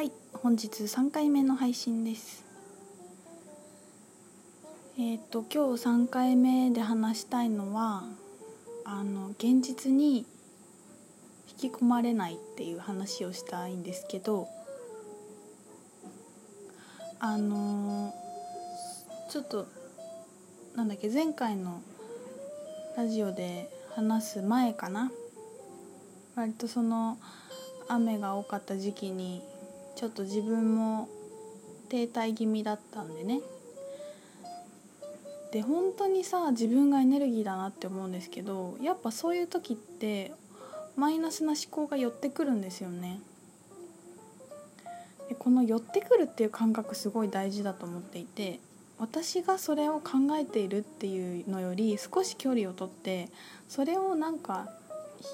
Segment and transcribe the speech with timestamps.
[0.00, 2.42] はい本日3回目の配信です。
[4.98, 8.04] えっ、と今日3回目で話したいのは
[8.86, 10.24] あの現実に
[11.60, 14.48] 引き込まれないっていう話をしたいんですけど
[17.18, 18.14] あの
[19.30, 19.66] ちょっと
[20.76, 21.82] なんだっけ前回の
[22.96, 25.12] ラジオで話す前かな。
[26.36, 27.18] 割とその
[27.86, 29.42] 雨が多かった時期に
[29.96, 31.08] ちょっと自分も
[31.88, 33.40] 停滞気味だったんでね。
[35.52, 40.32] で本当にさ自分がエネルギーだなって思うんですけどやっぱそういう時って
[40.96, 43.20] マイナスな思考が寄ってくるんですよね。
[45.28, 48.60] でこの寄ってくるっていう感覚すごい大事だと思っていて
[48.98, 53.28] 私がそれを考えているっていうのより少し距離をとって
[53.68, 54.68] それをなんか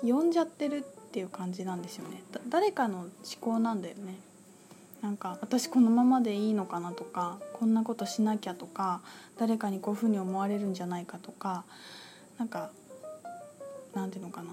[0.02, 2.22] 呼んじゃってるっていう感じなんですよね。
[2.48, 3.10] 誰かの思
[3.40, 4.14] 考なんだよね。
[5.02, 9.00] なんか私このままでいいのかなとかこんなことしなきゃとか
[9.38, 11.64] 誰かにこういうふうに思われるんじゃないかとか
[12.38, 12.70] なんか
[13.94, 14.50] なんていうのかな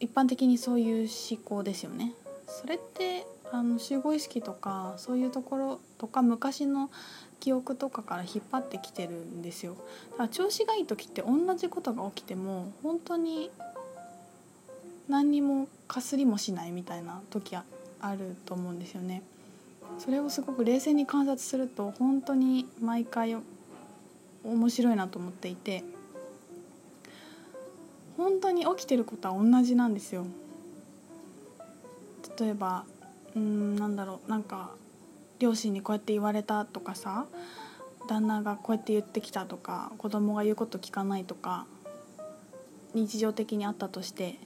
[0.00, 2.12] 一般的にそういう思考ですよね。
[2.46, 6.90] それってあの集合意識とかそういうところとか昔の
[7.40, 9.76] 記憶とかから引っ張ってきてるんですよ
[10.12, 13.50] だから調子がいい時って同じことが起きても本当に
[15.08, 17.64] 何にもかすりもしないみたいな時あ
[18.14, 19.22] ると思うんですよね
[19.98, 23.36] それをすごく冷静に観察すると本当に毎回
[24.44, 25.84] 面白いなと思っていて
[28.16, 30.26] 本当に起きてることは同じなんですよ。
[32.38, 32.84] 例えば
[33.36, 34.70] うんなんだろうなんか
[35.38, 37.26] 両親にこうやって言われたとかさ
[38.08, 41.66] 旦那がこうやって言ってきたとか子供が言うこと聞かないとか
[42.94, 44.36] 日常的にあったとして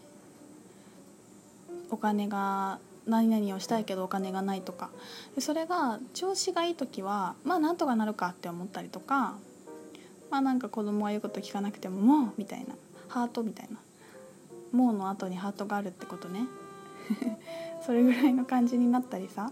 [1.91, 2.79] お金が
[3.09, 4.91] 何々をしたいけどお金がないとか。
[5.35, 9.37] でそれが調子がいい時はまあなんとかなるかって思ったりとか。
[10.31, 12.75] まあなんか子供が言うこと聞かなくてももうみたいな。
[13.09, 13.79] ハートみたいな。
[14.73, 16.47] もうの後にハートがあるってことね。
[17.81, 19.51] それぐらいの感じになったりさ。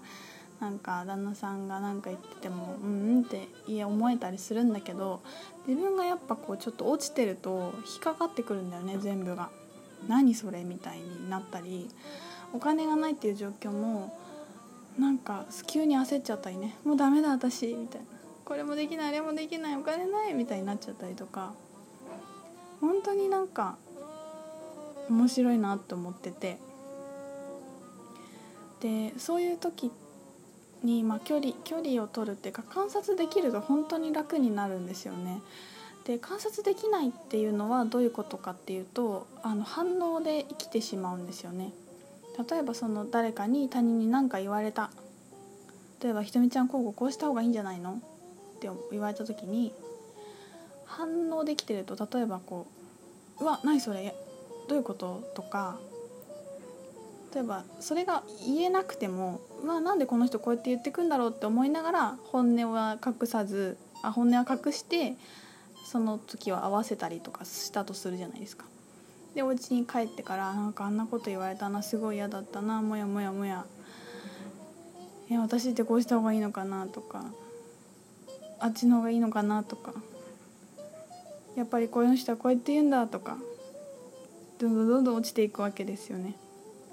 [0.61, 5.21] なんか旦那さんが何か言っててもうんうんっていや思えたりするんだけど
[5.67, 9.51] 自分がやっぱこうちょっと落ちてると引っかかってくるんだよね全部が。
[10.09, 11.89] 何それみたいになったり。
[12.53, 14.17] お金がないっていう状況も
[14.99, 18.07] なんか急に焦っちゃったりねもうダメだ私みたいな
[18.45, 21.53] これもできないあれもできないお金ないみたいになっちゃったりとか
[22.81, 23.77] 本当になんか
[25.09, 26.59] 面白いなって思ってて
[28.81, 29.91] でそういう時
[30.83, 35.41] に、まあ、距離距離を取るっていうか観察できると本当に楽になるんですよね。
[36.05, 41.73] で観察できないっていうのはどういうことかっていうとあの反応で生きてしまうんですよね。
[42.51, 44.91] 例えばその誰かに他人に何か言われた
[46.03, 47.93] 例えば「ひとみちゃんこうこうした方がいいんじゃないの?」
[48.57, 49.73] って言われた時に
[50.85, 52.67] 反応できてると例えばこ
[53.41, 54.15] う「うわ何それ？
[54.69, 55.79] どういうこと?」とか
[57.35, 65.17] 例えばそれが言えなくても「うわなんでこの人こうやって言ってくんだろう?」って思いながら本音は隠さずあ本音は隠して
[65.87, 68.67] その時は合わせたりとかしたとするじゃないですか。
[69.37, 73.67] でお家に帰ってからなんかあんなこと言われたなすごい嫌だったなもやもやもや。
[75.29, 77.23] いや私ってこうした方がいいのかなとか。
[78.59, 79.93] あっちの方がいいのかなとか。
[81.55, 83.37] やっぱりこういう人はこうやって言うんだとか。
[84.59, 86.35] どんどんどんどん落ちていくわけですよね。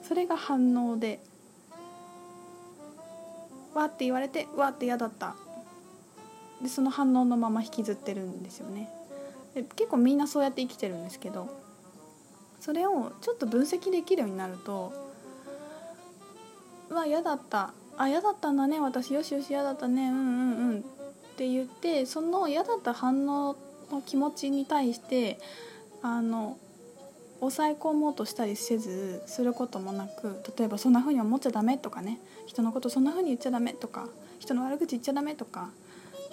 [0.06, 1.24] それが反応で
[3.74, 5.36] わって言われてわって嫌だった。
[6.62, 8.90] でその反応のまま引きずってるんですよね。
[9.56, 11.63] で結構みんなそうやって生きてるんですけど
[12.64, 14.94] それをちょっと分析できるようになると
[16.90, 17.74] うわ嫌だった。
[17.98, 18.80] あ嫌だったんだね。
[18.80, 20.08] 私よしよし嫌だったね。
[20.08, 20.84] うんうんうんっ
[21.36, 23.58] て言ってその嫌だった反応
[23.92, 25.40] の気持ちに対して
[26.02, 26.58] あの
[27.40, 32.20] 抑え込もうとしたりせずすることもなく例えばそんな風に思っちゃダメとかね。
[32.46, 34.08] 人のことそんな風に言っちゃダメとか
[34.40, 35.70] 人の悪口言っちゃダメとか。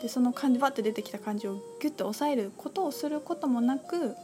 [0.00, 4.16] でその感じバッて出てきた感じをギュッと抑えることをすることもなく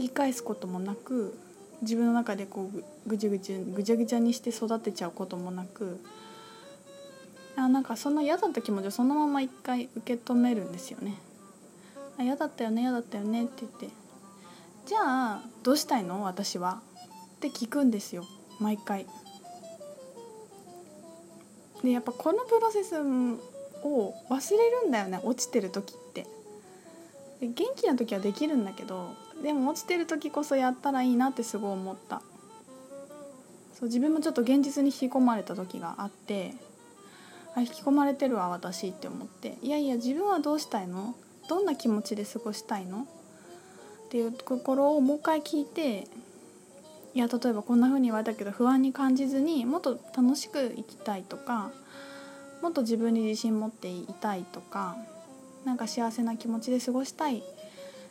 [0.00, 1.38] 言い返すこともなく
[1.82, 6.00] 自分の中でこうぐちぐちぐちゃぐちゃにして育てちゃうこともなく
[7.54, 11.16] あなんかその嫌だった気持ちをそのまま一回受け止めるんですよね。
[12.18, 13.88] あ嫌だったよね嫌だったよねって言って
[14.86, 16.22] じゃあどうしたいの？
[16.24, 16.80] 私は？
[17.36, 18.24] って聞くんですよ。
[18.58, 19.06] 毎回。
[21.84, 25.20] でやっぱこのプロセスを忘れるんだよね。
[25.22, 26.26] 落ちてる時って。
[27.40, 32.22] 元気な時はできるんだけどでも落ちてる時こそやったらいいなってすごい思った。
[33.72, 36.52] そう自分もちょっと現実に引き込まれた時があって
[37.54, 39.56] あ引き込まれてるわ私って思って。
[39.62, 41.14] いやいや自分はどうしたいの？
[41.48, 43.06] どんな気持ちで過ごしたいの？
[44.06, 46.08] っていうところをもう一回聞いて
[47.14, 51.70] いや例えばこんな風に言われたけど不安に感じずにもっと楽しく生きたいとか
[52.60, 54.96] もっと自分に自信持っていたいとか
[55.64, 57.42] なんか幸せな気持ちで過ごしたい。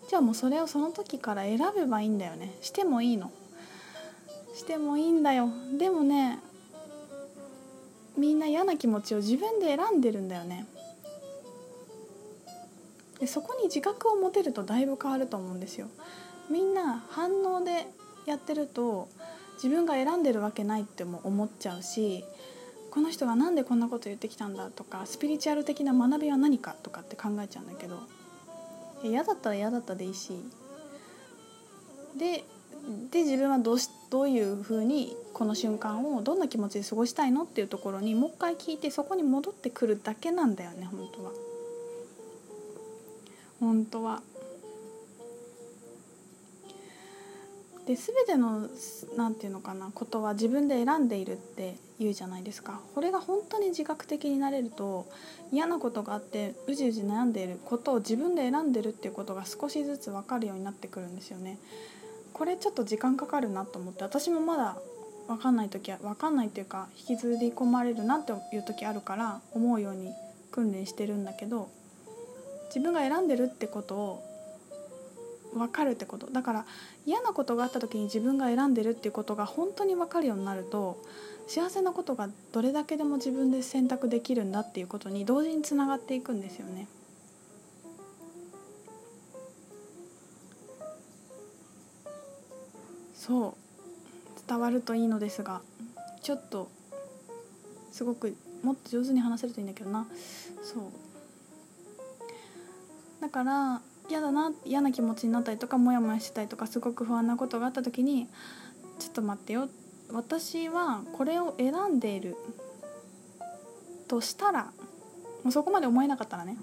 [0.10, 2.56] じゃあもうそれをその時から選べばいいんだよね。
[2.62, 3.32] してもいいの。
[4.56, 5.50] してもいいんだよ。
[5.78, 6.40] でもね
[8.18, 10.66] みんな嫌な気持ちを自分で選んでるんだよね。
[13.20, 15.88] でそこに自覚を持てるとだいぶ変わると思うんですよ。
[16.50, 17.88] みんな反応で
[18.26, 19.08] やってると
[19.56, 22.24] 自分が選んでるわけないっても思っちゃうし
[22.92, 28.00] この人が何でこんなこと言ってきたんだとかスピリチュアル的な学びは何かとかって考えちゃうんだけど
[29.04, 30.34] 嫌だったら嫌だったでいいし
[32.18, 32.44] で
[33.12, 41.32] で自分はどうしどういうふうにこの瞬間をどんな気持ちで過ごしたいのっていうところにもう一回聞いてそこに戻ってくるだけなんだよね本当は。
[43.60, 44.22] 本当は。
[47.90, 48.68] で全ての
[49.18, 55.08] 何て言うのかなことは自分で選んでいるって言うじゃないですかこれが本当に自覚的になれると
[55.52, 61.58] 嫌なことがあってうじうじ悩んでいることを自分で選んでるっていうことが少しずつ分かるようになってくるんですよね。
[62.32, 64.78] これちょっと時間かかるなと思って私もまだ
[65.26, 70.14] 分かんない時は分かんないっていうか引きずり込まれるなっていう時あるから思うように
[70.52, 71.70] 訓練してるんだけど
[72.68, 74.29] 自分が選んでるってことを
[75.54, 76.28] 分かるってこと。
[76.28, 76.66] だから
[77.06, 81.04] 嫌なことがあった時に自分が選んでるっていうことが本当に分かるようになると
[81.48, 86.88] 幸せなことがどれだけでも自分で選択できるんだっていうことに同時につながっていくんですよね。
[93.16, 93.54] そう。
[94.48, 95.62] 伝わるといいのですが
[96.24, 96.70] ちょっと
[97.92, 100.08] すごくもっと上手に話せるといいんだけどな。
[100.62, 100.84] そう。
[103.22, 108.28] だから嫌だな嫌な気持ちになったりとかモヤモヤしたりとかすごく不安なことがあった時に
[109.00, 109.70] ちょっと待ってよ。
[110.12, 112.36] 私はこれを選んでいる
[114.08, 114.64] としたら
[115.44, 116.58] もうそこまで思えなかったらね。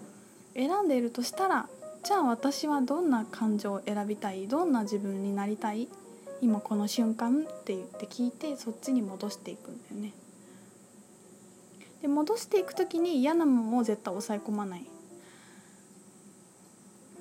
[0.54, 1.68] 選んでいるとしたら
[2.02, 4.48] じゃあ私はどんな感情を選びたい？
[4.48, 5.88] どんな自分になりたい？
[6.42, 10.12] 今この瞬間って言って聞いてそっちに戻していくんだよね。
[12.02, 14.86] で戻していく時に嫌なものを絶対抑え込まない。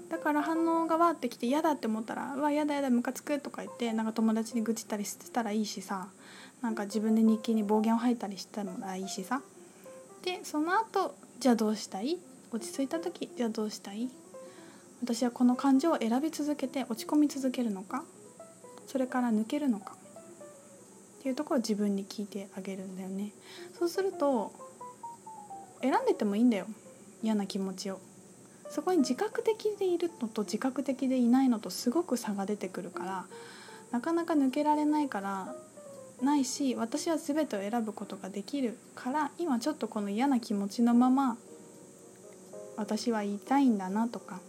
[0.10, 6.08] だから反応がわってきて嫌だって思ったら「うわ嫌だ嫌だムカつく」とか言ってなんか友達に愚痴ったりしてたらいいしさ
[6.62, 9.42] なんか自分で日記に暴言を吐いたりしてたらいいしさ。
[10.24, 12.18] でその後じゃあどうしたい？
[12.52, 14.10] 落ち着いた時じゃあどうしたい？
[15.02, 18.04] 私はこの感情を選び続けて落ち込み続けるのか？
[18.88, 19.96] それから抜けるのか？
[21.20, 23.32] っていうところを自分に聞いてあげるんだよね。
[23.78, 24.54] そうすると
[25.82, 26.68] 選んでてもいいんだよ。
[27.22, 28.00] 嫌な気持ちを。
[28.70, 33.26] そこに自覚的でいるのと自覚的でいないのとすごく差が出てくるから
[33.92, 35.56] なかなか抜けられないから
[36.22, 41.38] ないし私は全てを選ぶことができるから今ちょっとこの嫌な気持ちのまま
[42.78, 44.40] 私は言いたいんだなとか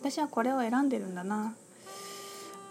[0.00, 1.54] 私はこれを選んでるんだな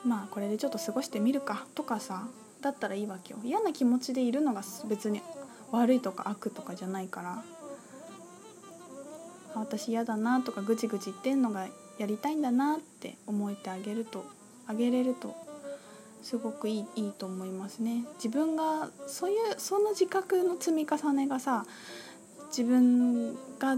[0.06, 2.28] まあこれでちょっと過ごしてみるかとかさ
[2.62, 3.40] だったらいいわけよ。
[3.44, 5.22] 嫌な気持ちでいるのが別に
[5.72, 7.44] 悪いとか悪とかじゃないから
[9.60, 14.26] 私嫌だなとかぐちぐち言ってんのがやりたいんだなって思えてあげると
[14.68, 15.36] あげれると
[16.22, 18.04] すごくいいいいと思いますね。
[18.16, 21.66] 自分がそういうその自覚の積み重ねがさ
[22.48, 23.78] 自分が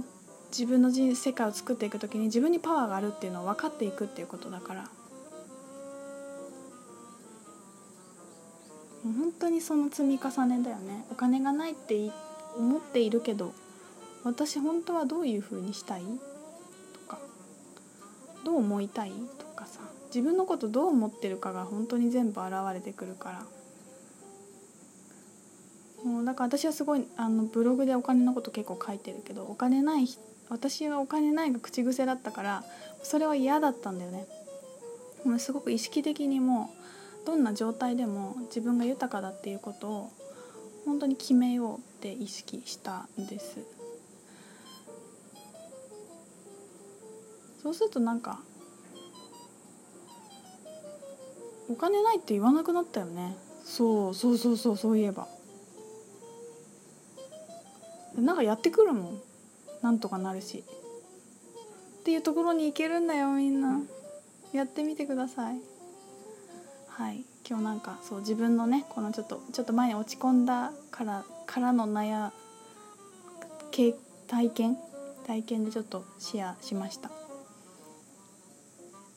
[0.49, 4.89] 自分の人世界を作っていく時に自分にパワーがあるっていうのを分かっていくっていうことだから。
[9.03, 11.05] 本当にその積み重ねだよね。
[11.11, 12.11] お金がないって
[12.57, 13.53] 思っているけど
[14.23, 16.03] 私本当はどういう風にしたい？
[16.03, 17.19] とか
[18.43, 19.11] どう思いたい？
[19.39, 23.43] とかさ自分のことどう思ってるかが本当に全部現れてくるから。
[26.03, 30.07] もうだから私はすごいあのブログでお金のこと結構書いてるけどお金ない
[30.47, 32.63] 私はお金ないが口癖だったから
[33.01, 34.27] それは嫌だったんだよね。
[35.25, 36.69] もうすごく意識的にも
[37.25, 40.11] どんな状態でも自分が豊かだっていうことを
[40.85, 43.57] 本当に決めようって意識したんです。
[47.67, 48.39] そうするとなんか
[51.69, 53.35] お金ないって言わなくなったよね。
[53.65, 55.27] そうそうそうそうそういえば。
[58.15, 59.21] なんかやってくるもん。
[59.81, 60.63] なんとかなるし。
[61.99, 63.81] っていうところに行けるんだよみんな。
[64.53, 65.59] やってみてください。
[66.87, 67.25] はい。
[67.45, 72.31] 今日なんかそう自分のねこのちょっとちょっと前に落ち込んだからからの悩
[73.71, 74.77] 体験？
[75.25, 77.11] 体験でちょっとシェアしました。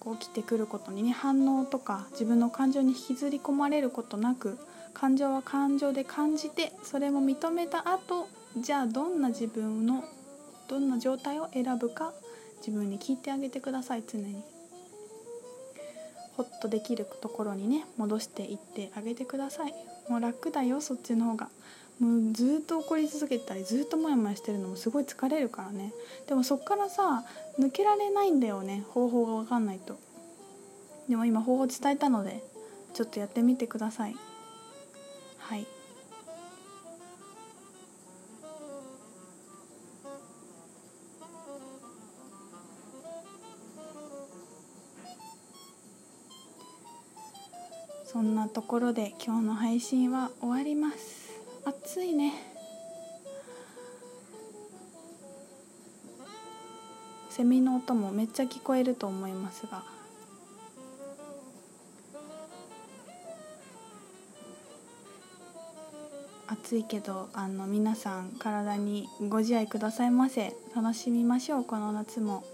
[0.01, 4.59] こう起きてくることにね反応とか自分の感情に引きずり込まれることなく
[4.95, 10.03] 感情は感情で感じてそれも認めた後じゃあどんな自分の
[10.69, 12.13] どんな状態を選ぶか
[12.59, 14.43] 自分に聞いてあげてください常に。
[16.37, 19.75] ほっとできるところにね戻していってあげてください。
[20.09, 21.51] もう楽だよそっちの方が。
[22.01, 25.93] もうずっと怒り続けたりずっとモヤモヤしてるのもすごい疲れるからね。
[26.27, 27.25] でもそっからさ
[27.59, 29.99] 抜けられないんだよね方法が分かんないと。
[31.11, 32.43] でも今方法伝えたので
[32.95, 34.17] ちょっとやってみてください。
[35.39, 35.67] はい。
[48.07, 51.20] そんなところで今日の配信は終わります。
[51.93, 52.33] 暑いね。
[57.31, 59.83] セミの音もめっちゃ聞こえると思いますが。
[66.47, 70.55] 暑いけどあの皆さん体にご自愛くださいませ。
[70.77, 71.65] 楽しみましょう。
[71.65, 72.45] この夏も。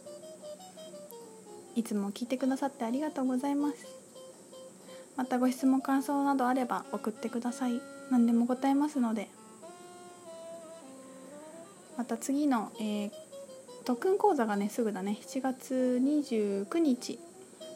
[1.75, 3.87] いつも聞いてくださってありがとうございます。
[5.15, 7.96] またご質問感想などあれば送ってください。
[8.11, 9.29] 何でも答えますので。
[11.97, 13.11] また次の、えー、
[13.85, 15.19] 特訓講座がねすぐだね。
[15.23, 17.19] 7月29日。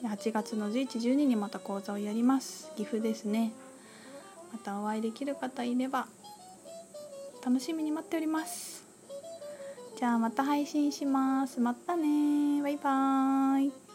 [0.03, 2.71] 8月の1112にまた講座をやります。
[2.77, 3.53] 岐阜ですね。
[4.53, 6.07] またお会いできる方いれば。
[7.45, 8.85] 楽しみに待っております。
[9.99, 11.61] じゃあまた配信します。
[11.61, 13.90] またねバイバーイ。